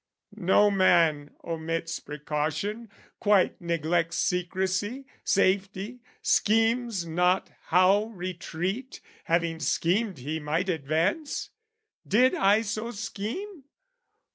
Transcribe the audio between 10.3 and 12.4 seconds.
might advance. Did